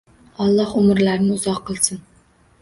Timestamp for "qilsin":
1.69-2.03